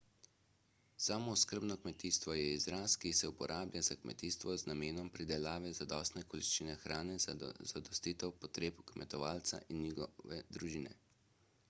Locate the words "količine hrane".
6.33-7.17